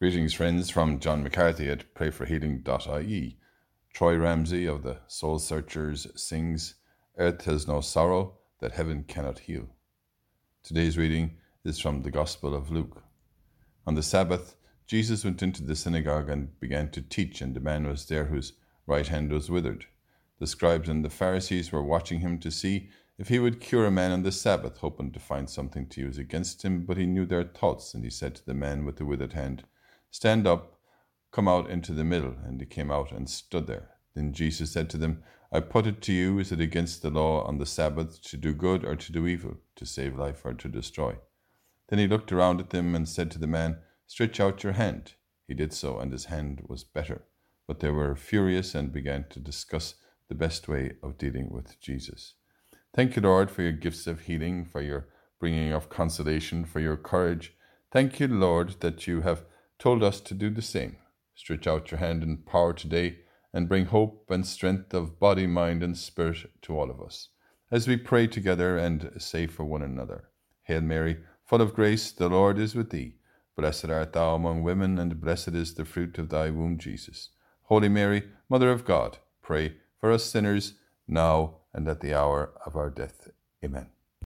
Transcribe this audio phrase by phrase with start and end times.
[0.00, 3.36] Greetings, friends, from John McCarthy at prayforhealing.ie.
[3.92, 6.76] Troy Ramsey of the Soul Searchers sings,
[7.18, 9.68] Earth has no sorrow that heaven cannot heal.
[10.62, 11.36] Today's reading
[11.66, 13.02] is from the Gospel of Luke.
[13.86, 14.56] On the Sabbath,
[14.86, 18.54] Jesus went into the synagogue and began to teach, and a man was there whose
[18.86, 19.84] right hand was withered.
[20.38, 22.88] The scribes and the Pharisees were watching him to see
[23.18, 26.16] if he would cure a man on the Sabbath, hoping to find something to use
[26.16, 26.86] against him.
[26.86, 29.64] But he knew their thoughts, and he said to the man with the withered hand,
[30.10, 30.78] Stand up,
[31.32, 32.34] come out into the middle.
[32.44, 33.90] And he came out and stood there.
[34.14, 35.22] Then Jesus said to them,
[35.52, 38.52] I put it to you, is it against the law on the Sabbath to do
[38.52, 41.16] good or to do evil, to save life or to destroy?
[41.88, 45.14] Then he looked around at them and said to the man, Stretch out your hand.
[45.48, 47.24] He did so, and his hand was better.
[47.66, 49.94] But they were furious and began to discuss
[50.28, 52.34] the best way of dealing with Jesus.
[52.94, 55.08] Thank you, Lord, for your gifts of healing, for your
[55.40, 57.54] bringing of consolation, for your courage.
[57.90, 59.44] Thank you, Lord, that you have
[59.80, 60.98] told us to do the same.
[61.34, 63.16] Stretch out your hand in power today
[63.52, 67.30] and bring hope and strength of body, mind, and spirit to all of us
[67.70, 70.24] as we pray together and say for one another
[70.64, 73.16] Hail Mary, full of grace, the Lord is with thee.
[73.56, 77.30] Blessed art thou among women, and blessed is the fruit of thy womb, Jesus.
[77.64, 80.74] Holy Mary, Mother of God, pray for us sinners,
[81.08, 83.28] now and at the hour of our death.
[83.64, 83.99] Amen.